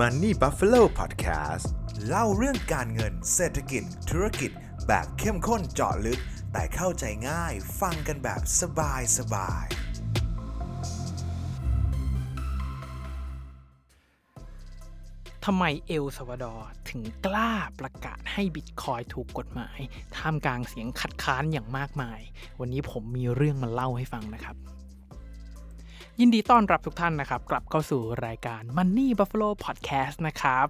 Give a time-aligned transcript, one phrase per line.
[0.00, 1.66] Money Buffalo Podcast
[2.06, 4.50] เล่าเรื่องการเงินเศรษฐกิจ ธุรกิจ
[4.86, 6.20] แบบเข้มข้นเจาะลึก
[6.52, 9.66] แต่เข้าใจง่ายฟังกันแบบสบายสบาย
[15.44, 19.78] ทำไมเอลซาวาดอร์ถึงกล้าประกาศให้บิตคอยถูกกฎหมาย
[20.16, 22.20] ท่ามกลางเสียงคัดค้านอย่างมากมาย
[22.60, 24.56] วันนี้ผมมีเรื่องมาเล่าให้ฟังนะครับ
[26.20, 30.66] ยินดีต้อนรับทุกท่านนะครับ กลับเข้าสู่รายการ Money Buffalo Podcast นะครับ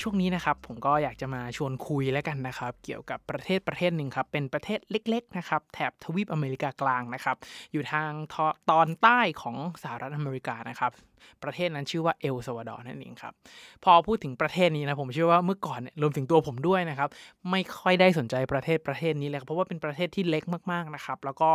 [0.00, 7.36] ช่วงนี้นะครับผมก็อยากจะมาชวนคุยแล้วกันนะครับ เกี่ยวกับประเทศประเทศหนึ่งครับ เป็นประเทศเล็กๆนะครับแถบทวีปอเมริกากลางนะครับ
[7.72, 8.34] อยู่ทางท
[8.70, 10.90] ตอนใต้ของสหรัฐอเมริกานะครับ
[11.42, 13.32] ประเทศนั้นชื่อว่าเอลซาวาดอร์นั่นเองครับ
[13.84, 17.08] พอพูดถึงประเทศนี้นะผมเชื่อว่าเมื่อก่อนรวมถึงตัวผมด้วยนะครับ
[17.50, 21.50] ไม่ค่อยได้สนใจประเทศประเทศนี้เลยเพราะว่าเป็นประเทศที่เล็กมากๆนะครับ แล้วก็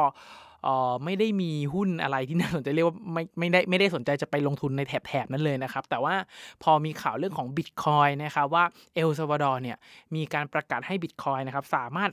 [0.63, 6.15] เอ่อไม่ได้มีหุ้นอะไรที่น่าสนใจเรียกว่าไม่ไม่ได้ไม่ได้สนใจจะไปลงทุนในแถบแถบนั้นเลยนะครับ แต่ว่า
[6.63, 8.63] พอมีข่าวเรื่องของบิตคอยนะครับว่า
[8.95, 9.77] เอลซาวาดอร์เนี่ย
[10.15, 12.11] มีการประกาศให้บิตคอยนะครับสามารถ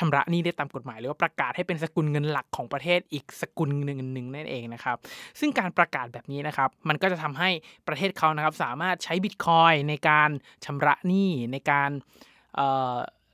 [0.00, 4.96] ชำระหนี้ได้ตามกฎหมาย หรือว่าประกาศให้เป็นสกุลเงินหลักของประเทศอีกสกุลหนึ่งหนึ่งนั่นเองนะครับ
[5.40, 7.50] ซึ่งการประกาศแบบนี้นะครับ มันก็จะทำให้
[7.88, 10.30] ประเทศเขานะครับ สามารถใช้บิตคอยในการ
[10.64, 11.90] ชำระหนี้ในการ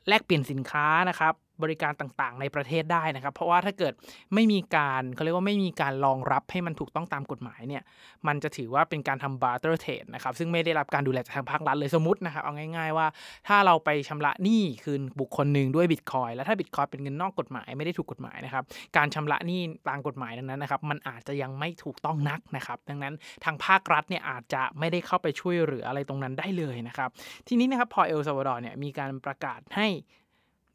[0.08, 3.92] แลกเปลี่ยนสินค้านะครับ บริการต่างๆ ในประเทศได้นะครับ เพราะว่าถ้าเกิด
[4.34, 7.83] ไม่มีการเขาเรียกว่าไม่มีการรองรับให้มันถูกต้องตามกฎหมายเนี่ย
[8.27, 13.06] มันจะถือว่าเป็นการทำ barter trade นะครับซึ่งไม่ได้รับการดูแลจากทางภาครัฐเลยสมมตินะครับเอาง่าย ๆว่า
[13.48, 18.64] ถ้าเราไปชำระหนี้คืนบุคคลหนึ่งด้วยบิตคอยแล้วถ้าบิตคอยเป็นเงินนอกกฎหมายไม่ได้ถูกกฎหมายนะครับ
[18.97, 23.14] การชำระหนี้ตามกฎหมายนั้นนะครับมันอาจจะยังไม่ถูกต้องนักนะครับดังนั้น
[23.45, 27.11] ทางภาครัฐเนี่ยอาจจะไม่ได้เข้าไปช่วยเหลืออะไรตรงนั้นได้เลยนะครับ
[27.48, 29.89] ทีนี้นะครับพอเอลซาวาดอร์เนี่ยมีการประกาศให้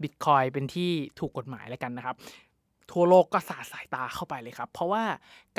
[0.03, 2.15] บิตคอยน์เป็นที่ถูกกฎหมายแล้วกันนะครับ
[2.91, 5.03] ทั่วโลกก็สาดสายตาเข้าไปเลยครับ เพราะว่า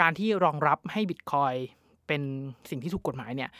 [0.00, 1.54] การที่รองรับให้บิตคอยน์
[2.06, 2.22] เป็น
[2.70, 3.50] สิ่งที่ถูกกฎหมายเนี่ย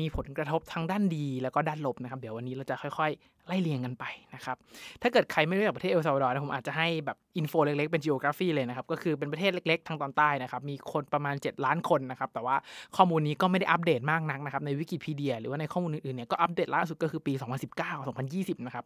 [0.00, 3.10] มีผลกระทบทั้งด้านดีแล้วก็ด้านลบนะครับ เดี๋ยววันนี้เราจะค่อย
[3.48, 4.56] ไล่เรียงกันไปนะครับ
[5.02, 12.56] ถ้าเกิดใครไม่รู้จักประเทศเอลซาวาดอร์นะผมอาจจะให้แบบ info เล็กๆ เป็น geography เลยนะครับ ก็คือเป็นประเทศเล็กๆ ทางตอนใต้นะครับ มีคนประมาณ 7 ล้านคนนะครับ แต่ว่า
[12.96, 17.32] ข้อมูลนี้ก็ไม่ได้อัปเดตมากนักนะครับ ในวิกิพีเดียหรือว่าในข้อมูลอื่นๆเนี่ยก็อัปเดตล่าสุดก็คือปี
[17.74, 18.84] 2019 2020 นะครับ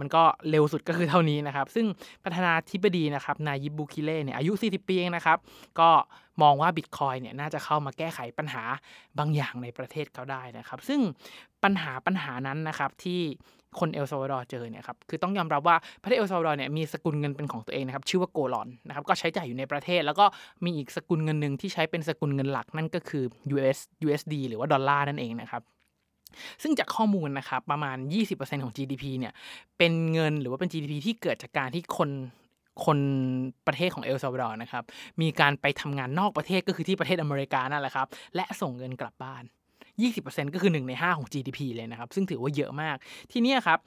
[0.00, 1.86] มันก็เร็วสุดก็คือเท่านี้นะครับ ซึ่ง
[2.24, 5.38] ประธานาธิบดีนะครับ นายิบบูเคเลเนี่ยอายุ 40 ปีเองนะครับ
[5.80, 5.90] ก็
[6.42, 8.62] มองว่าบิตคอยน์เนี่ยน่าจะเข้ามาแก้ไขปัญหา
[9.18, 11.00] บางอย่างในประเทศเขาได้นะครับ ซึ่ง
[11.64, 13.20] ปัญหาปัญหานั้นนะครับที่
[13.80, 20.24] คนเอลซาวาดอร์เจอเนี่ยครับคือต้องยอมรับว่าประเทศเอลซาวาดอร์เนี่ยมีสกุลเงินเป็นของตัวเองนะครับชื่อว่าโกลอนนะครับก็ใช้จ่ายอยู่ในประเทศ แล้วก็
[20.64, 23.24] มีอีกสกุลเงินหนึ่งที่ใช้เป็นสกุลเงินหลักนั่นก็คือ
[23.54, 25.62] US USD หรือว่าดอลลาร์นั่นเองนะครับ
[26.62, 27.96] ซึ่งจากข้อมูลนะครับประมาณ
[28.30, 29.32] 20%ของ GDP เนี่ย
[29.78, 32.10] เป็นเงินหรือว่าเป็น GDP ที่เกิดจากการที่คน
[32.84, 32.98] คน
[33.66, 34.84] ประเทศของเอลซาวาดอร์นะครับ
[35.20, 39.42] มีการไปทำงานนอกประเทศก็คือที่ประเทศอเมริกานั่นแหละครับและส่งเงินกลับบ้าน
[40.02, 42.96] 20%ก็คือ 1 ใน 5 ของ GDP เลยนะครับ ซึ่งถือว่าเยอะมาก
[43.32, 43.78] ทีนี้ครับ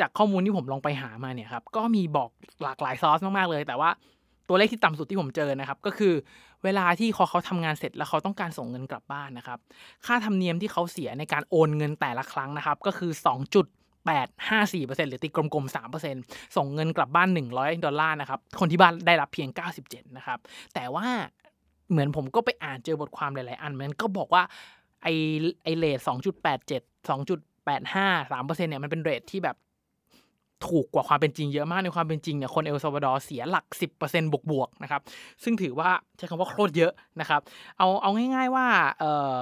[0.00, 2.30] จากข้อมูลที่ผมลองไปหามาเนี่ยครับ ก็มีบอก
[2.62, 3.90] หลากหลายซอสมาก ๆ เลย แต่ว่า
[4.48, 6.14] ตัวเลขที่ต่ำสุดที่ผมเจอนะครับ ก็คือ
[6.64, 9.58] เวลาที่เขาเขาทำงานเสร็จแล้วเขาต้องการส่งเงินกลับบ้านนะครับ
[10.06, 13.40] ค่าธรรมเนียมที่เขาเสียในการโอนเงินแต่ละครั้งนะครับ ก็คือ 2.
[14.06, 15.76] 854%หรือตีกลมๆ
[16.14, 19.48] 3%ส่งเงินกลับบ้าน 100 ดอลลาร์นะครับ คนที่บ้านได้รับเพียง
[19.82, 20.38] 97 นะครับ
[20.74, 21.06] แต่ว่า
[21.90, 24.42] เหมือนผมก็ไปอ่านเจอบทความหลาย ๆ อันมันก็บอกว่า
[25.06, 25.10] ไอ
[25.64, 29.56] ไอเรทสองจุดแปดเจ็ดสองจุดแปดห้าสามเปอร์เซ็นเนี่ยมันเป็นเรทที่แบบ
[30.68, 35.00] ถูกกว่าความเป็นจริงเยอะมากในความเป็นจริงเนี่ยคนเอลซาวาดอร์เสียหลักสิบเปอร์เซ็นบวกบวกๆนะครับ
[35.44, 37.40] ซึ่งถือว่าใช้คำว่าโคตรเยอะนะครับ
[37.78, 38.66] เอาเอาง่ายๆว่า
[39.00, 39.34] เออ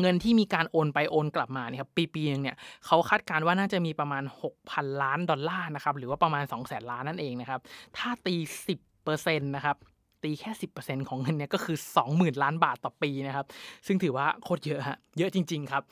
[0.00, 2.56] เงินที่มีการโอนไปโอนกลับมาเนี่ยครับปีปีนึงเนี่ย
[2.86, 4.22] เขาคาดการณ์ว่าน่าจะมีประมาณ
[4.62, 7.60] 6,000 ล้านดอลลาร์นะครับหรือว่าประมาณ 2 0 0 0 0 0ล้านนั่นเองนะครับ
[7.96, 8.34] ถ้าตี
[8.70, 9.76] 10เปอร์เซ็นต์นะครับ
[10.24, 11.76] ตีแค่ 10%ของเงินเนี่ยก็คือ
[12.08, 13.46] 20,000 ล้านบาทต่อปีนะครับ
[13.86, 15.82] ซึ่งถือว่าโคตรเยอะฮะเยอะจริง ๆ ครับ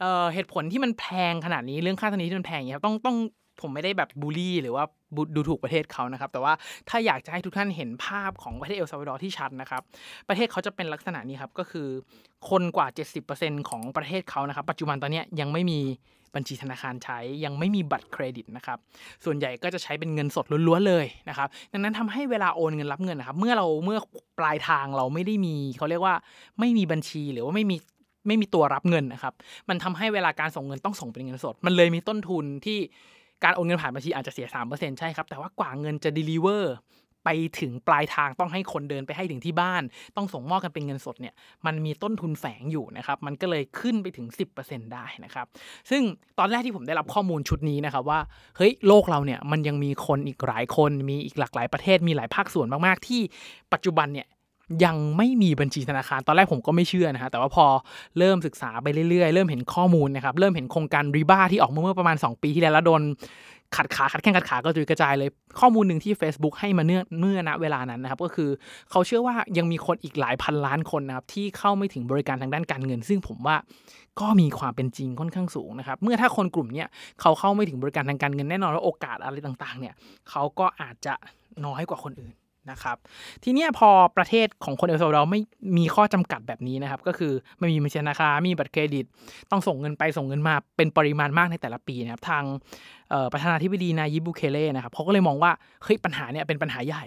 [0.00, 3.16] เอ่อเหตุผลที่มันแพงขนาดนี้เรื่องค่าธรรมเนียมที่มันแพงอย่างเงี้ยครับต้องต้อง
[3.60, 4.84] ผมไม่ได้แบบบูลลี่ หรือว่า
[5.34, 6.52] ดูถูกประเทศเขานะครับ แต่ว่า
[6.88, 9.82] ถ้าอยากจะให้ทุกท่านเห็นภาพของประเทศเอลซาวาดอร์ที่ชัดนะครับ
[10.28, 11.88] ประเทศเขาจะเป็นลักษณะนี้ครับ ก็คือ
[12.50, 12.86] คนกว่า
[13.28, 15.80] 70%ของประเทศเขานะครับ ปัจจุบันตอนเนี้ยยังไม่มี
[16.34, 18.78] บัญชีธนาคารใช้ยังไม่มีบัตรเครดิตนะครับ
[19.24, 23.98] ส่วนใหญ่ก็จะใช้เป็นเงินสดล้วนๆเลยนะครับ ดังนั้นทำให้เวลาโอนเงินรับเงินนะครับ เมื่อเราเมื่อ
[24.38, 26.14] ปลายทางเราไม่ได้มีเขาเรียกว่า
[26.60, 27.76] ไม่มีบัญชีหรือว่าไม่มี
[28.26, 29.34] ไม่มีตัวรับเงินนะครับ
[29.68, 32.78] มันทำให้เวลาการส่งเงินต้องส่งเป็นเงินสด มันเลยมีต้นทุนที่
[33.44, 36.64] การโอนเงินผ่านบัญชีอาจจะเสีย 3%ใช่ครับ แต่ว่ากว่าเงินจะ deliver
[37.24, 37.28] ไป
[37.60, 39.82] ถึงปลายทางต้องให้คนเดินไปให้ถึงที่บ้าน
[40.16, 41.34] ต้องส่งมอบกันเป็นเงินสดเนี่ย
[41.66, 44.26] มันมีต้นทุนแฝงอยู่นะครับมันก็เลยขึ้นไปถึง
[44.60, 45.46] 10%ได้นะครับ
[45.90, 46.02] ซึ่ง
[46.38, 48.20] ตอนแรกที่ผมได้รับข้อมูลชุดนี้นะครับว่า
[48.56, 53.20] เฮ้ยโลกเราเนี่ยมันยังมีคนอีกหลายคน มีอีกหลากหลายประเทศมีหลายภาคส่วนมากๆ ที่
[53.72, 54.26] ปัจจุบันเนี่ย
[54.84, 57.66] ยังไม่มีบัญชีธนาคาร ตอนแรกผมก็ไม่เชื่อนะฮะ แต่ว่าพอ
[58.18, 63.02] เริ่มศึกษาไปเรื่อยๆ เริ่มเห็นข้อมูลนะครับ เริ่มเห็นโครงการรีบ้าที่ออกเมื่อประมาณ 2 ปีที่แล้วแล้วโดน
[63.76, 65.28] ขัดขาขัดแข้งขัดขาก็จุยกระจายเลย
[65.60, 68.50] ข้อมูลหนึ่งที่ Facebook ให้มาเนื่อเมื่อณเวลานั้นนะครับ ก็คือ
[68.90, 73.56] เขาเชื่อว่ายังมีคนอีกหลายพันล้านคนนะครับที่เข้าไม่ถึงบริการทางด้านการเงิน ซึ่งผมว่า
[74.20, 76.84] ก็มีความเป็นจริงค่อนข้างสูงนะครับ เมื่อถ้าคนกลุ่มนี้
[77.20, 79.94] เขาเข้าไม่ถึงบริการทางการเงินแน่นอนว่าโอกาสอะไรต่างๆ เนี่ย
[80.30, 81.14] เขาก็อาจจะ
[81.66, 82.32] น้อยกว่าคนอื่น
[82.70, 82.96] นะครับ
[83.44, 85.40] ทีนี้พอประเทศของคนเอลซัลวาดอร์ไม่
[85.78, 89.04] มีข้อจำกัดแบบนี้นะครับ ก็คือไม่มีบัญชีธนาคารมีบัตรเครดิต
[89.50, 92.44] ต้องส่งเงินไปส่งเงินมาเป็นปริมาณมากในแต่ละปีนะครับ ทาง
[93.32, 95.52] ประธานาธิบดีนายิบุเคเล่นะครับเขาก็เลยมองว่า
[95.84, 97.04] เฮ้ยปัญหาเนี่ยเป็นปัญหาใหญ่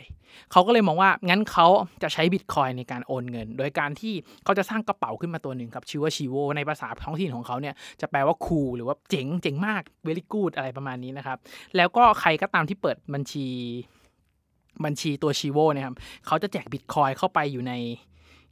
[0.51, 1.67] เขาก็เลยมองว่างั้นเขา
[2.03, 4.13] จะใช้บิตคอยในการโอนเงิน โดยการที่
[4.43, 11.37] เขาจะสร้างกระเป๋าขึ้นมาตัวหนึ่งครับชื่อว่าชิโวในภาษาท้องถิ่นของเขาเนี่ยจะแปลว่าคูลหรือว่าเจ๋งเจ๋งมาก very good อะไรประมาณนี้นะครับ
[11.77, 13.47] แล้วก็ใครก็ตามที่เปิดบัญชี
[14.85, 15.95] บัญชีตัวชีโวนะครับ
[16.27, 17.73] เขาจะแจกบิตคอยเข้าไปอยู่ใน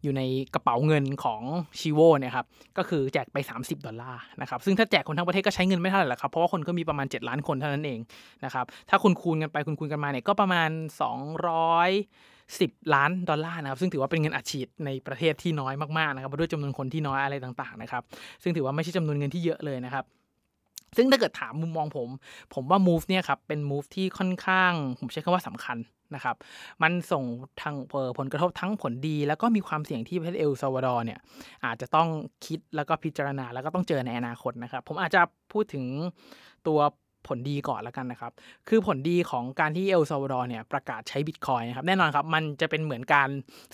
[0.03, 0.23] อยู่ใน
[0.53, 1.41] กระเป๋าเงินของ
[1.79, 2.45] ชีโวนี่ยครับ
[2.77, 7.99] ก็คือแจกไป 30 ดอลลาร์นะครับซึ่งถ้าแจกคนทั้งประเทศก็ใช้เงินไม่เท่าไหร่หรอกครับเพราะว่าคนก็มีประมาณ 7 ล้านคนเท่านั้นเอง
[8.45, 10.69] นะครับถ้าคุณคูณกันไปคุณคูณกันมาเนี่ยก็ประมาณ
[12.01, 18.03] 210 ล้านดอลลาร์นะครับซึ่งถือว่าเป็นเงินอัดฉีดในประเทศที่น้อยมากๆนะครับด้วยจำนวนคนที่น้อยอะไรต่างๆนะครับ
[18.43, 20.05] ซึ่งถือว่าไม่ใช่จำนวนเงินที่เยอะเลยนะครับ
[20.97, 22.09] ซึ่งถ้าเกิดถามมุมมองผม
[22.53, 25.77] ผมว่า move เนี่ยครับเป็น move ที่ค่อนข้าง ผมใช้คำว่าสำคัญ
[26.15, 26.35] นะครับ
[26.83, 27.23] มันส่ง
[27.61, 27.75] ทาง
[28.17, 31.19] ผลกระทบทั้งผลดี แล้วก็มีความเสี่ยงที่ประเทศเอลซาวาดอร์เนี่ย
[31.65, 32.07] อาจจะต้อง
[32.45, 35.21] คิดแล้วก็พิจารณาแล้วก็ต้องเจอในอนาคตนะครับ ผมอาจจะ
[35.51, 35.85] พูดถึง
[36.67, 36.79] ตัว
[37.27, 38.31] ผลดีก่อนแล้วกันนะครับ
[38.69, 43.29] คือผลดีของการที่เอลซาวาดอร์เนี่ยประกาศใช้บิตคอยนะครับ แน่นอนครับ มันจะเป็นเหมือนการ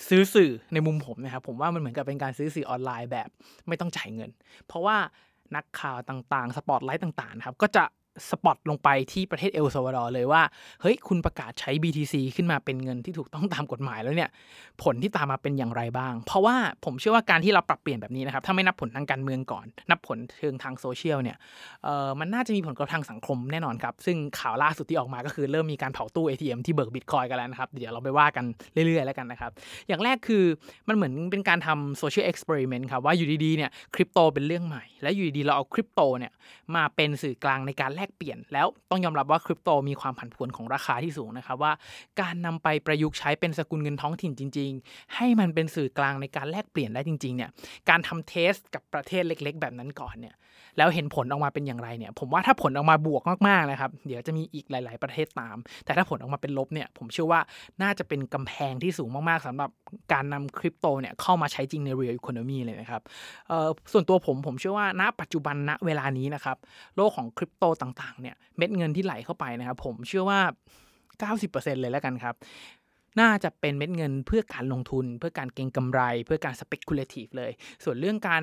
[0.08, 3.28] ซื้อสื่อในมุมผมนะครับ ผมว่ามันเหมือนกับเป็นการซื้อสื่อออนไลน์แบบ
[3.68, 4.30] ไม่ต้องจ่ายเงิน
[4.66, 4.96] เพราะว่า
[5.56, 7.84] นักข่าวต่างๆ สปอตไลท์ต่างๆครับก็จะ
[8.30, 10.42] spot ลงไปที่ประเทศเอลซาวาดอร์เลยว่า
[10.82, 14.30] เฮ้ย คุณประกาศใช้ BTC ขึ้นมาเป็นเงินที่ถูกต้องตามกฎหมายแล้วเนี่ย
[14.82, 21.36] ผลที่ตามมาเป็นอย่างไรบ้าง เพราะว่าผมเชื่อว่าการที่เราปรับเปลี่ยนแบบนี้นะครับ ถ้าไม่นับผลทางการเมืองก่อน นับผลเชิงทางโซเชียลเนี่ย
[21.84, 29.50] เอ่อมันน่าจะมีผลกระทบทางสังคมแน่นอนครับ ซึ่งข่าวล่าสุดที่ออกมาก็คือเริ่มมีการเผาตู้ ATM ที่เบิกบิตคอยน์กันแล้วนะครับ เดี๋ยวเราไปว่ากันเรื่อยๆแล้วกันนะครับ
[29.88, 30.44] อย่างแรกคือ
[30.88, 36.32] มันเหมือนเป็นการทำโซเชียลเอ็กซ์เพร์เมนต์ครับว่าอยู่ดีๆเนี่ยคริปโตเป็นเรื่องใหม่ แล้วอยู่ดีๆเราเอาคริปโตเนี่ย
[36.74, 41.72] มาเป็นสื่อกลางในการแลกเปลี่ยน แล้วต้องยอมรับว่าคริปโตมีความผันผวนของราคาที่สูงนะครับว่า
[42.20, 47.50] การนำไปประยุกต์ใช้เป็นสกุลเงินท้องถิ่นจริง ๆ ให้มันเป็นสื่อกลางในการแลกเปลี่ยนได้จริงๆเนี่ย
[47.88, 50.36] การทำเทสกับประเทศเล็ก ๆ แบบนั้นก่อนเนี่ย
[50.78, 57.40] แล้วเห็นผลออกมาเป็นอย่างไรเนี่ยผมว่าถ้าผลออกมาบวกมากๆนะครับเดี๋ยวจะมีอีกหลาย ๆประเทศตาม แต่ถ้าผลออกมาเป็นลบเนี่ยผมเชื่อว่า
[57.82, 59.70] น่าจะเป็นกำแพงที่สูงมากๆสำหรับ
[60.12, 63.02] การนำคริปโตเนี่ยเข้ามาใช้จริงใน real economy เลยนะครับ
[63.92, 66.56] ส่วนตัวผมผมเชื่อว่าณปัจจุบันณเวลานี้นะครับ
[66.96, 70.40] โลกของคริปโตต่างๆเนี่ยเม็ดเงินที่ไหลเข้าไปนะครับ ผมเชื่อว่า
[71.20, 72.34] 90%เลยแล้วกันครับ
[73.20, 77.50] น่าจะเป็นเม็ดเงินเพื่อการลงทุน เพื่อการเก็งกำไร เพื่อการ speculative เลย
[77.84, 78.42] ส่วนเรื่องการ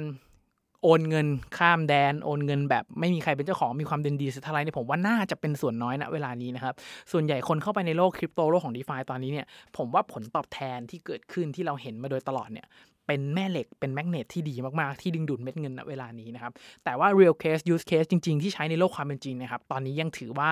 [0.83, 1.27] โอนเงิน
[1.57, 6.73] ข้ามแดนโอนเงินแบบไม่มีใครเป็นเจ้าของมีความเด่นดีสัท่าไรเนี่ยผมว่าน่าจะเป็นส่วนน้อยณเวลานี้นะครับ
[7.11, 9.45] ส่วนใหญ่คนเข้าไปในโลกคริปโตโลกของ d e f าตอนนี้เนี่ย
[9.77, 12.67] ผมว่าผลตอบแทนที่เกิดขึ้นที่เราเห็นมาโดยตลอดเนี่ย
[13.07, 16.53] เป็นแม่เหล็กเป็น magnet ที่ดีมาก ๆ ที่ดึงดูดเม็ดเงินณเวลานี้นะครับ
[16.83, 20.51] แต่ว่า real case use case จริง ๆ ที่ใช้ในโลกความเป็นจริงนะครับ ตอนนี้ยังถือว่า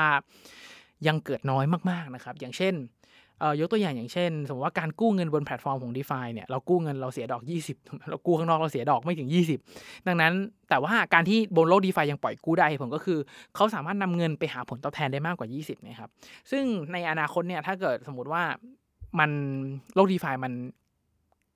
[1.07, 2.75] ยังเกิดน้อยมาก ๆ นะครับ อย่างเช่น
[3.59, 7.41] ยกตัวอย่างอย่างเช่น สมมติว่าการกู้เงินบนแพลตฟอร์มของ d e f าเนี่ยเรากู้เงินเราเสียดอก
[7.75, 9.29] 20 เรากู้ข้างนอกเราเสียดอกไม่ถึง
[9.67, 10.33] 20 ดังนั้น
[10.69, 13.19] แต่ว่าการที่บนโลก d e f ายังปล่อยกู้ได้ผมก็คือ
[13.55, 16.09] เขาสามารถนำเงินไปหาผลตอบแทนได้มากกว่า 20นะครับ
[16.51, 16.63] ซึ่ง
[16.93, 18.43] ในอนาคตเนี่ยถ้าเกิดสมมติว่า
[19.19, 19.31] มัน
[19.95, 20.53] โลก DeFi มัน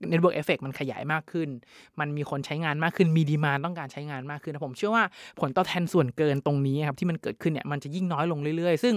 [0.10, 1.50] network effect มันขยายมากขึ้น
[2.00, 5.04] มันมีคนใช้งานมากขึ้น มี demand ต้องการใช้งานมากขึ้นผมเชื่อว่า
[5.40, 8.94] ผลตอบแทนส่วนเกินตรงนี้ครับที่มันเกิดขึ้นเนี่ยมันจะยิ่งน้อยลงเรื่อยๆ ซึ่ง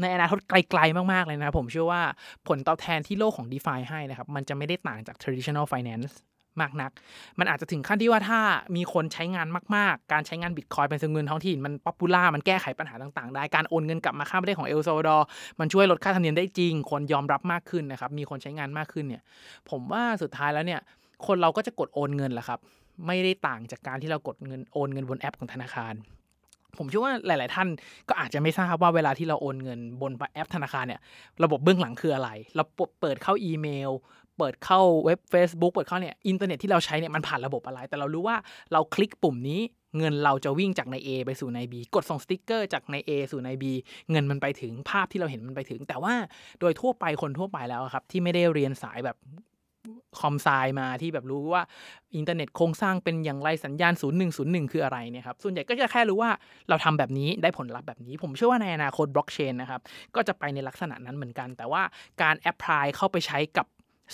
[0.00, 2.02] ในอนาคตไกลๆ มาก ๆ เลยนะผมเชื่อว่า
[2.48, 6.12] ผลตอบแทนที่โลกของ d e f าให้นะครับ มันจะไม่ได้ต่างจาก traditional finance
[6.60, 6.90] มากนัก
[7.38, 8.40] มันอาจจะถึงขั้นที่ว่าถ้า
[8.76, 15.26] มีคนใช้งานมาก ๆ การใช้งานบิตคอยน์เป็นเงินท้องถิ่นมัน popular มันแก้ไขปัญหาต่างๆ ได้ การโอนเงินกลับมาข้ามประเทศของเอลซัลวาดอร์
[15.60, 19.22] มันช่วยลดค่าธรรมเนียมได้จริง คนยอมรับมากขึ้นนะครับ มีคนใช้งานมากขึ้นเนี่ย
[19.70, 20.80] ผมว่าสุดท้ายแล้วเนี่ย
[21.26, 22.58] คนเราก็จะกดโอนเงินแหละครับ
[23.06, 25.94] ไม่ได้ต่างจากการที่เรากดเงินโอนเงินบนแอปของธนาคาร
[26.78, 27.68] ผมเชื่อว่าหลาย ๆ ท่าน
[28.08, 31.00] ก็อาจจะไม่ทราบว่าเวลาที่เราโอนเงินบนแอปธนาคารเนี่ย
[31.44, 32.62] ระบบเบื้องหลังคืออะไร เรา
[33.00, 33.90] เปิดเข้าอีเมล
[34.40, 38.36] เปิดเข้าเว็บ Facebook เปิดเข้าเนี่ยอินเทอร์เน็ตที่เราใช้เนี่ยมันผ่านระบบอะไร แต่เรารู้ว่า
[38.72, 39.60] เราคลิกปุ่มนี้
[39.98, 43.64] เงินเราจะวิ่งจากใน A ไปสู่ใน B กดส่งสติกเกอร์จากใน A สู่ใน B
[44.10, 46.14] เงินมันไปถึงภาพที่เราเห็นมันไปถึง แต่ว่า
[46.60, 49.18] โดยทั่วไปคนทั่วไปแล้วครับ ที่ไม่ได้เรียนสายแบบ
[50.20, 50.48] com sci
[50.80, 51.62] มาที่แบบรู้ว่า
[52.16, 53.92] อินเทอร์เน็ตโครงสร้างเป็นอย่างไรสัญญาณ
[54.32, 56.30] 0101 คืออะไรเนี่ยครับส่วนใหญ่ก็จะแค่รู้ว่า
[56.68, 59.80] เราทำแบบนี้ได้ผลลัพธ์แบบนี้ ผมเชื่อว่าในอนาคตบล็อกเชนนะครับ
[60.14, 61.82] ก็จะไปในลักษณะนั้นเหมือนกัน แต่ว่า
[62.22, 63.66] การแอพพลายเข้าไปใช้กับ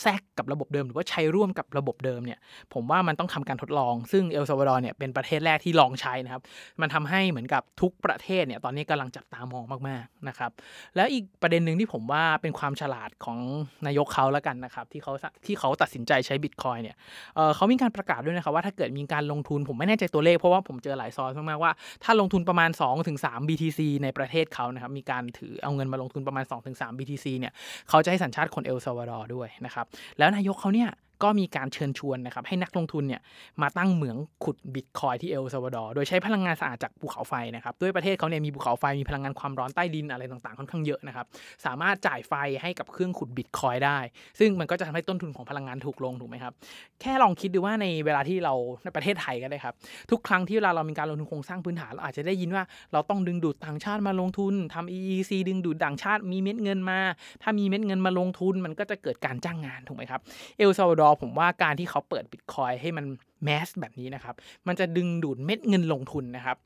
[0.03, 2.38] แทรกกับระบบเดิม หรือว่าใช้ร่วมกับระบบเดิมเนี่ย
[2.75, 6.43] ผมว่ามันต้องทำการทดลอง ซึ่งเอลซาวาดอร์เนี่ยเป็นประเทศแรกที่ลองใช้นะครับ
[6.81, 10.50] มันทำให้เหมือนกับทุกประเทศเนี่ยตอนนี้กำลังจับตามองมากๆนะครับ
[10.97, 13.38] แล้วอีกประเด็นหนึ่งที่ผมว่าเป็นความฉลาดของ
[13.87, 15.12] นายกเขาแล้วกันนะครับที่เขา
[15.47, 16.97] ที่เขาตัดสินใจใช้บิตคอยเนี่ย
[17.37, 21.73] เเขามีการประกาศด้วยนะครับว่าถ้าเกิดมีการลงทุนผมไม่แน่ใจตัวเลขเพราะว่าผมเจอหลายซอสมากๆว่า
[22.05, 22.71] ถ้าลงทุนประมาณ
[23.11, 27.53] 2-3 BTC ในประเทศเขานะครับมีการถือเอาเงินมาลงทุนประมาณ 2-3 BTC เนี่ย
[27.88, 29.86] เขาจะให้สัญชาติคนเอลซัลวาดอร์ด้วยนะครับ
[30.19, 30.90] แล้วนายกเขาเนี่ย
[31.23, 33.21] ก็มีการเชิญชวนนะครับให้นักลงทุนเนี่ย
[33.63, 41.27] มาตั้งเหมืองขุดบิตคอยน์ที่เอลซัลวาดอร์โดยใช้พลังงานสะอาดจากภูเขาไฟนะครับด้วยประเทศเขาเนี่ยมีภูเขาไฟมีพลังงานความร้อนใต้ดินอะไรต่างๆค่อนข้างเยอะนะครับ
[41.65, 42.33] สามารถจ่ายไฟ
[42.63, 43.99] ให้กับเครื่องขุดบิตคอยน์ได้
[44.39, 46.53] ซึ่งมันก็จะทำให้ต้นทุนของพลังงานถูกลงถูกไหมครับ
[47.01, 48.55] แค่ลองคิดดูว่าในเวลาที่เรา
[48.85, 49.75] ในประเทศไทยก็ได้ครับ
[50.11, 57.01] ทุกครั้งที่เวลาเรามีการลงทุนโครงสร้างพื้นฐานเราอาจจะได้ยินว่าเราต้องดึงดูดต่างชาติมาลงทุนทำ EEC ดึงดูดต่างชาติมีเม็ดเงินมา
[57.43, 60.21] ถ้ามีเม็ดเงินมาลงทุนมันก็จะเกิดการจ้างงานถูกไหมครับ
[60.59, 63.05] เอลซาวาดอร์ผมว่าการที่เขาเปิดบิตคอยให้มัน
[63.45, 64.35] แมสแบบนี้นะครับ
[64.67, 66.57] มันจะดึงดูดเม็ดเงินลงทุนนะครับ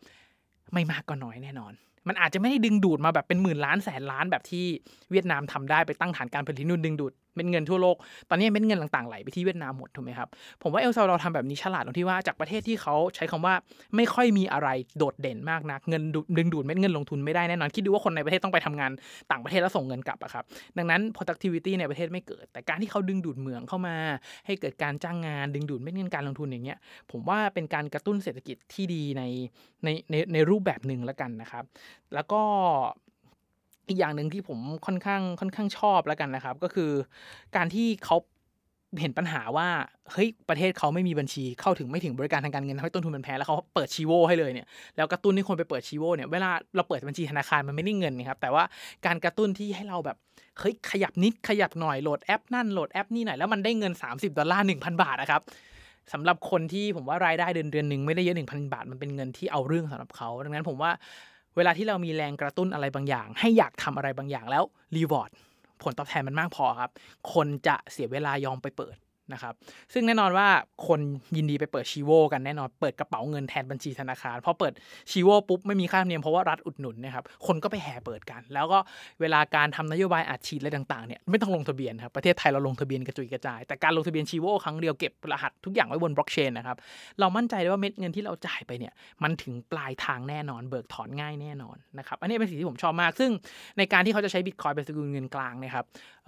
[0.73, 1.73] ไม่มากก็น้อยแน่นอน
[2.09, 4.65] มันอาจจะไม่ได้ดึงดูดมาแบบเป็นหมื่นล้านแสนล้านแบบที่
[5.11, 7.97] เวียดนามทำได้ไปตั้งฐานการผลิตนู่นดึงดูดเม็ดเงินทั่วโลก
[8.31, 10.29] ตอนนี้เม็ดเงินต่างๆไหลไปที่เวียดนามหมดถูกไหมครับ
[10.63, 13.55] ผมว่าเอลซาวดอร์ทำแบบนี้ฉลาดตรงที่ว่าจากประเทศที่เขาใช้คำว่า
[13.97, 14.69] ไม่ค่อยมีอะไร
[14.99, 16.03] โดดเด่นมากนัก เงิน
[16.37, 18.91] ดึงดูดเม็ดเงินลงทุนไม่ได้แน่นอน คิดดูว่าคนในประเทศต้องไปทำงาน
[19.31, 20.45] ต่างประเทศแล้วส่งเงินกลับอะครับ
[20.79, 23.97] ดังนั้น productivity ในประเทศไม่เกิด แต่การที่เขาดึงดูดเหมืองเข้ามา
[24.47, 26.79] ให้เกิดการจ้างงาน ดึงดูดเม็ดเงินการลงทุนอย่างเงี้ย
[27.11, 29.23] ผมว่าเป็นการกระตุ้นเศรษฐกิจที่ดีใน
[29.85, 31.65] ในในในรูปแบบหนึ่งแล้วกันนะครับ
[32.15, 32.43] แล้วก็
[33.89, 36.91] อีกอย่างหนึ่งที่ผมค่อนข้างค่อนข้างชอบแล้วกันนะครับ ก็คือ
[37.57, 38.17] การที่เขา
[39.01, 39.69] เห็นปัญหาว่า
[40.13, 48.65] เฮ้ยประเทศเขาไม่มีบัญชีเข้าถึงไม่ถึงบริการทางการเงินให้ต้นทุนมันแพงแล้วเขาเปิดชีโวให้เลยเนี่ยแล้วกระตุ้นให้คนไปเปิดชีโวเนี่ยเวลาเราเปิดบัญชีธนาคารมันไม่ได้เงินนะครับแต่ว่า
[49.07, 50.17] การกระตุ้นที่ให้เราแบบ
[50.59, 55.41] เฮ้ยขยับนิดขยับหน่อยโหลดแอปนั่นโหลดแอปนี่หน่อยแล้วมันได้เงิน 30ดอลลาร์1,000 บาทนะครับ
[56.13, 60.91] สำหรับคนที่ผมว่ารายได้เดือนเดือนหนึ่งไม่ได้เยอะ1,000 บาท มันเป็นเงินที่เอาเรื่องสำหรับเขาดังนั้นผมว่า
[61.57, 64.65] เวลาที่เรามีแรงกระตุ้นอะไรบางอย่าง ให้อยากทำอะไรบางอย่างแล้ว
[64.97, 65.31] reward
[65.83, 66.91] ผลตอบแทนมันมากพอครับ
[67.33, 68.97] คนจะเสียเวลายอมไปเปิด
[69.33, 69.55] นะครับ
[69.93, 70.49] ซึ่งแน่นอนว่า
[70.87, 71.01] คน
[71.37, 74.73] ยินดีไปเปิด Chivo กันแน่นอนเปิดกระเป๋าเงินแทนบัญชีธนาคารพอเปิด
[75.11, 78.79] Chivo ปุ๊บไม่มีค่าธรรมเนียมเพราะว่ารัฐอุดหนุนนะครับคนก็ไปแห่เปิดกัน แล้วก็
[79.21, 86.77] เวลาการทำนโยบายอัดฉีดอะไรต่างๆเนี่ยไม่ต้องลงทะเบียนครับประเทศไทยเราลงทะเบียนกระจุยกระจาย แต่การลงทะเบียน Chivo ครั้งเดียวเก็บรหัสทุกอย่างไว้บนบล็อกเชนนะครับ
[87.21, 93.31] เรามั่นใจได้ว่าเม็ดเงินที่เราจ่ายไปเนี่ยมันถึงปลายทางแน่นอนเบิกถอนง่ายแน่นอนนะครับอันนี้เป็นสิ่งที่ผมชอบมาก ซึ่ง
[93.79, 95.85] ในการที่เขาจะใช้บิตคอยเป็นสกุลเงินกลางนะครับ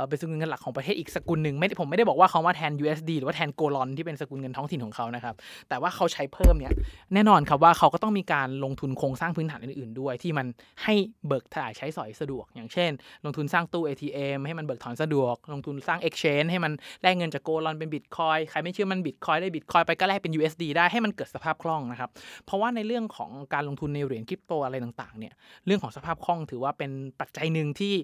[0.09, 5.35] เป็นสกุลเงินหลักของประเทศอีกสกุลหนึ่งไม่ผมไม่ได้บอกว่าเขามาแทน USD หรือว่าแทนโกลอนที่เป็นสกุลเงินท้องถิ่นของเขานะครับ
[5.69, 6.73] แต่ว่าเขาใช้เพิ่มเนี่ย
[7.15, 10.47] แน่นอนครับว่าเขาก็ต้องมีการลงทุนโครงสร้างพื้นฐานอื่นๆ ด้วย ที่มัน
[10.83, 10.95] ให้
[11.27, 12.91] เบิกถ่ายใช้สอยสะดวก อย่างเช่น
[13.25, 16.73] ลงทุนสร้างตู้ ATM ให้มันเบิกถอนสะดวก ลงทุนสร้าง Exchange ให้มัน
[17.03, 22.11] แลกเงินจากโกลอนเป็นบิตคอยใครไม่เชื่อมันบิตคอยได้บิตคอยไปก็แลกเป็น USD ได้ให้มันเกิดสภาพคล่องนะครับ
[22.45, 25.35] เพราะว่าในเรื่องของการลงทุนในเหรียญคริปโตอะไรต่างๆเนี่ย
[25.67, 27.95] เรื่องของสภาพคล่องถือว่าเป็นปัจจัยหนึ่งที่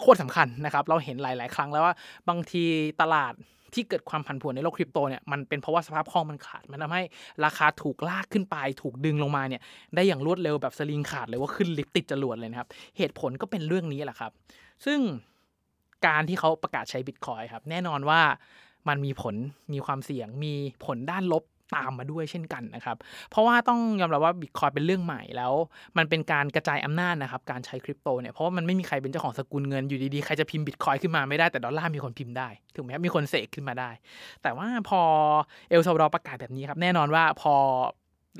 [0.00, 1.94] โคตรสำคัญนะครับ เราเห็นหลาย ๆ ครั้งแล้วว่า
[2.28, 2.64] บางที
[3.00, 3.34] ตลาด
[3.74, 7.02] ที่เกิดความผันผวนในโลกคริปโตเนี่ยมันเป็นเพราะว่าสภาพคล่องมันขาด มันทาให้
[7.44, 9.62] ราคาถูกลากขึ้นไป ถูกดึงลงมาเนี่ย
[9.94, 14.32] ได้อย่างรวดเร็วแบบสลิงขาดเลยว่าขึ้นลิฟต์ติดจรวดเลยนะครับ เหตุผลก็เป็นเรื่องนี้แหละครับ
[14.84, 15.00] ซึ่ง
[16.06, 18.20] การที่เขาประกาศใช้บิตคอยน์ครับ แน่นอนว่า
[18.88, 19.34] มันมีผล
[19.72, 21.44] มีความเสี่ยงมีผลด้านลบ
[21.74, 22.96] ตามมาด้วยเช่นกันนะครับ
[23.30, 25.52] เพราะว่าต้องยอมรับว่าบิตคอยน์เป็นเรื่องใหม่แล้ว
[25.96, 33.90] มันเป็นการกระจายอำนาจนะครับ การใช้คริปโตเนี่ย เพราะว่ามันไม่มีใครเป็นเจ้าของสกุลเงินอยู่ดีๆ ใครจะพิมพ์บิตคอยน์ขึ้นมาไม่ได้แต่ดอลลาร์มีคนพิมพ์ได้ ถูกไหมมีคนเสกขึ้นมาได้
[34.42, 35.00] แต่ว่าพอ
[35.70, 37.54] เอลซัลวาดอร์ประกาศแบบนี้ครับ แน่นอนว่าพอ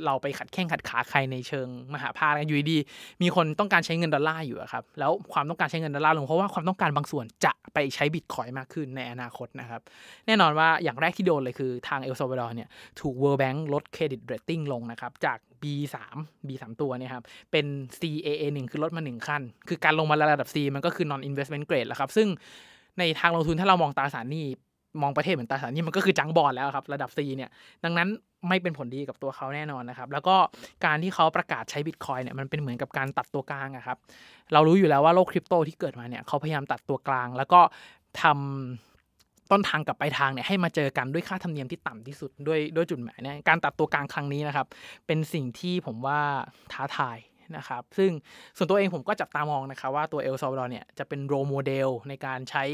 [0.04, 2.78] เราไปขัดแข้งขัดขาใครในเชิงมหภาคอยู่ดี
[3.22, 9.80] มีคนต้องการใช้เงินดอลลาร์อยู่ครับ แล้วความต้องการใช้เงินดอลลาร์ลงเพราะว่าความต้องการบางส่วนจะไปใช้บิตคอยน์มากขึ้นในอนาคตนะครับ
[10.26, 12.68] แน่นอนว่าอย่างแรกที่โดนเลยคือทางเอลซัลวาดอร์เนี่ย
[13.00, 15.96] ถูก World Bank ลด credit rating ลงนะครับ จาก B3
[16.48, 17.66] B3 ตัวเนี่ยครับ เป็น
[18.00, 22.28] CAA1 คือลดมา 1 ขั้น คือการลงมาระดับ C มันก็คือ non investment grade แล้วครับ ซึ่ง
[22.98, 24.46] ในทางลงทุนถ้าเรามองตราสารหนี้
[25.02, 27.50] มองประเทศเหมือนตราสารหนี้มันก็คือ junk bond แล้วครับระดับ C เนี่ย
[27.84, 28.08] ดังนั้น
[28.48, 30.36] ไม่เป็นผลดีกับตัวเขาแน่นอนนะครับ แล้วก็
[30.84, 33.98] การที่เขาประกาศใช้บิตคอยน์เนี่ยมันเป็นเหมือนกับการตัดตัวกลางอะครับ
[34.52, 37.60] เรารู้อยู่แล้วว่าโลกคริปโตที่เกิดมาเนี่ยเขาพยายามตัดตัวกลาง แล้วก็
[38.22, 44.66] ทำต้นทางกับปลายทางเนี่ยให้มาเจอกันด้วยค่าธรรมเนียมที่ต่ำที่สุดด้วยด้วยจุดหมายเนี่ยการตัดตัวกลางครั้งนี้นะครับ
[45.06, 46.20] เป็นสิ่งที่ผมว่า
[46.72, 47.18] ท้าทาย
[47.56, 48.10] นะครับ ซึ่ง
[48.56, 52.64] ส่วนตัวเองผมก็จับตามองนะครับว่าตัวเอลซัลวาดอร์เนี่ยจะเป็น role model ในการใช้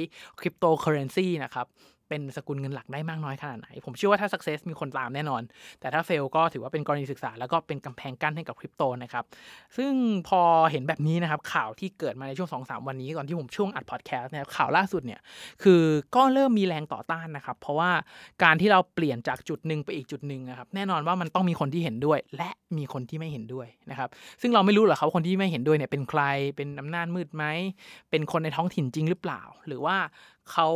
[0.40, 1.66] คริปโตเคอเรนซีนะครับ
[2.10, 5.42] เป็นสกุลเงินหลักได้มากน้อยขนาดไหน ผมเชื่อว่าถ้า success มีคนตามแน่นอน
[5.80, 9.24] แต่ถ้า fail ก็ถือว่าเป็นกรณีศึกษา แล้วก็เป็นกำแพงกั้นให้กับคริปโตนะครับ
[9.76, 9.92] ซึ่ง
[10.28, 10.40] พอ
[10.70, 15.20] เห็นแบบนี้นะครับข่าวที่เกิดมาในช่วง 2-3 วันนี้ก่อนที่ผมช่วงอัดพอดแคสต์นะครับข่าวล่าสุดเนี่ย
[15.62, 15.82] คือ
[16.16, 17.90] ก็เริ่มมีแรงต่อต้านนะครับ เพราะว่า
[18.42, 24.08] การที่เราเปลี่ยนจากจุดหนึ่งไปอีกจุดหนึ่งนะครับแน่นอนว่ามันต้องมีคนที่เห็นด้วย และมีคนที่ไม่เห็นด้วยนะครับ
[24.40, 26.22] ซึ่งเราไม่รู้หรอกครับคนที่ไม่เห็นด้วยเนี่ยเป็นใคร
[26.56, 27.44] เป็นอำนาจมืดไหม
[28.10, 29.96] เป็นคนในท้องถิ่นจริงหรือเปล่า หรือว่า
[30.52, 30.68] เขา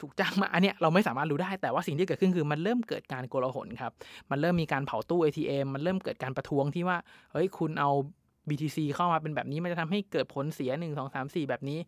[0.00, 3.92] ถูกจ้างมาอันเนี้ยเราไม่สามารถรู้ได้แต่ว่าสิ่งที่เกิดขึ้นคือมันเริ่มเกิดการโกลาหลครับ
[4.30, 6.96] มันเริ่มมีการเผาตู้ ATM มันเริ่มเกิดการประท้วงที่ว่า
[7.32, 7.90] เฮ้ยคุณเอา
[8.48, 11.78] BTC เข้ามาเป็นแบบนี้มันจะทำให้เกิดผลเสีย 1 2 3 4 แบบนี้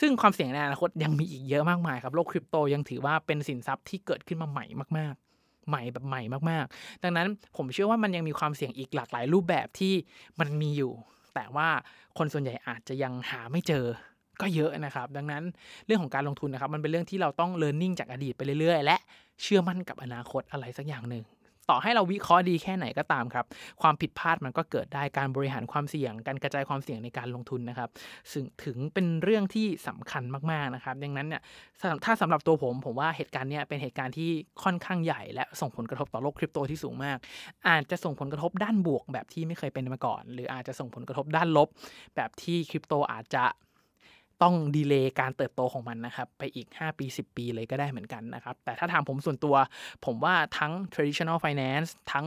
[0.00, 4.66] ซึ่งความเสี่ยงในอนาคตยังมีอีกเยอะมากมายครับ โลกคริปโตยังถือว่าเป็นสินทรัพย์ที่เกิดขึ้นมาใหม่
[4.98, 7.26] มาก ๆ ใหม่แบบใหม่มากๆ ดังนั้น
[7.56, 9.94] ผมเชื่อว่ามันยังมีความเสี่ยงอีกหลากหลายรูปแบบที่
[10.40, 10.92] มันมีอยู่
[11.34, 11.68] แต่ว่า
[12.18, 13.84] คนส่วนใหญ่อาจจะยังหาไม่เจอ
[14.40, 15.42] ก็เยอะนะครับ ดังนั้น
[15.86, 18.96] เรื่องของการลงทุนนะครับ มันเป็นเรื่องที่เราต้องเรียนรู้จากอดีตไปเรื่อยๆ และ
[19.42, 21.24] เชื่อมั่นกับอนาคตอะไรสักอย่างหนึ่ง
[21.70, 23.44] ต่อให้เราวิเคราะห์ดีแค่ไหนก็ตามครับ
[23.82, 27.88] ความผิดพลาดมันก็เกิดได้การบริหารความเสี่ยง การกระจายความเสี่ยงในการลงทุนนะครับ
[28.32, 30.22] ซึ่งถึงเป็นเรื่องที่สำคัญ
[30.52, 31.42] มากๆนะครับ ดังนั้นเนี่ย
[32.04, 34.30] ถ้าสำหรับตัวผมผมว่าเหตุการณ์เนี้ยเป็นเหตุการณ์ที่
[34.62, 37.18] ค่อนข้างใหญ่ และส่งผลกระทบต่อโลกคริปโตที่สูงมาก
[37.68, 41.68] อาจจะส่งผลกระทบด้านบวกแบบที่ไม่เคยเป็นมาก่อน หรืออาจจะส่งผลกระทบด้านลบ
[42.16, 43.44] แบบที่คริปโตอาจจะ
[44.42, 49.56] ต้องดีเลย์การเติบโตของมันนะครับ ไปอีก 5 ปี 10 ปีเลยก็ได้เหมือนกันนะครับ แต่ถ้าถามผมส่วนตัว
[50.04, 52.26] ผมว่าทั้ง traditional finance ทั้ง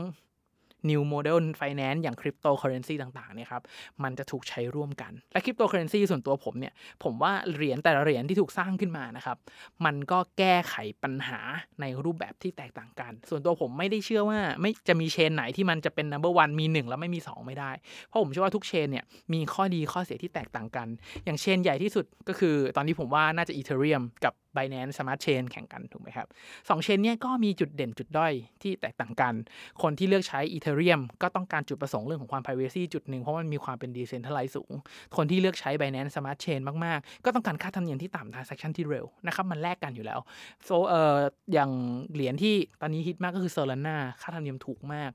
[0.90, 3.62] new model finance อย่าง cryptocurrency ต่างๆเนี่ยครับ
[4.02, 6.72] มันจะถูกใช้ร่วมกัน และ cryptocurrency ส่วนตัวผมเนี่ย
[7.04, 9.36] ผมว่าเหรียญแต่ละเหรียญที่ถูกสร้างขึ้นมานะครับ
[9.84, 11.40] มันก็แก้ไขปัญหา
[11.80, 17.70] ในรูปแบบที่แตกต่างกัน ส่วนตัวผมไม่ได้เชื่อว่าไม่จะมีเชนไหนที่มันจะเป็น number one มี 1 แล้วไม่มี 2 ไม่ได้
[18.06, 20.88] เพราะผมเชื่อว่าทุกเชนเนี่ยมีข้อดีข้อเสียที่แตกต่างกัน
[21.24, 26.26] อย่างเชนใหญ่ที่สุดก็คือตอนนี้ผมว่าน่าจะ Ethereum กับ Binance Smart Chain แข่งกันถูกไหมครับ
[26.68, 28.32] สองเชนเนี่ยก็มีจุดเด่นจุดด้อย
[28.62, 29.34] ที่แตกต่างกัน
[29.82, 34.72] คนที่เลือกใช้ Ethereum ก็ต้องการจุดประสงค์เรื่องของความ privacy จุดหนึ่งเพราะมันมีความเป็น decentralized สูง
[35.16, 40.20] คนที่เลือกใช้ Binance Smart Chain มากๆ ก็ต้องการค่าธรรมเนียมที่ต่ำ transaction ที่เร็วนะครับมันแลกกันอยู่แล้ว
[40.64, 41.18] โซเอ่อ
[41.52, 41.70] อย่าง
[42.14, 45.10] เหรียญที่ตอนนี้ฮิตมากก็คือ Solana ค่าธรรมเนียมถูกมาก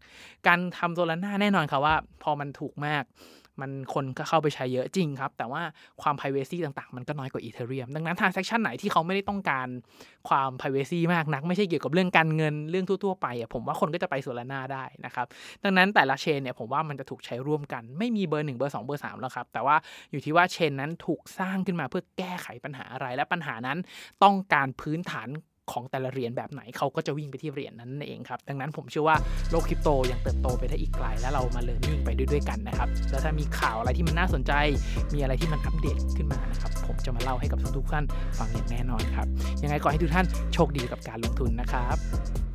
[0.47, 3.03] การทำ Solana แน่นอนครับว่า พอมันถูกมาก
[3.61, 5.61] มันคนก็เข้าไปใช้เยอะจริงครับ แต่ว่า
[6.01, 9.67] ความ privacy ต่างๆ มันก็น้อยกว่า Ethereum ดังนั้น transaction ไหนที่เขาไม่ได้ต้องการ
[10.29, 15.25] ความ privacy มากนัก ไม่ใช่เกี่ยวกับเรื่องการเงินเรื่องทั่วๆไปอะผมว่าคนก็จะไปโซลาร่าได้นะครับ
[15.63, 19.75] ดังนั้นแต่ละเชนเนี่ยผมว่ามันจะถูกใช้ร่วมกัน ไม่มีเบอร์1เบอร์2เบอร์3แล้วครับ แต่ว่า
[20.11, 23.77] อยู่ที่ว่าเชนนั้นถูกสร้างขึ้นมาเพื่อแก้ไขปัญหาอะไรและปัญหานั้น
[24.23, 25.29] ต้องการพื้นฐาน
[25.71, 29.17] ของแต่ละเหรียญแบบไหนเขาก็จะวิ่งไปที่เหรียญนั้นเองครับ ดังนั้นผมเชื่อว่า
[29.51, 34.53] โลกคริปโตยังเติบโตไปได้อีกไกล และเรามาเรียนรู้ไปด้วยกันนะครับ แล้วถ้ามีข่าวอะไรที่มันน่าสนใจ
[35.13, 38.05] มีอะไรที่มันอัปเดตขึ้นมานะครับ ผมจะมาเล่าให้กับทุกท่าน
[38.39, 39.27] ฟังอย่างแน่นอนครับ
[39.63, 42.50] ยังไงขอให้ทุกท่านโชคดีกับการลงทุนนะครับ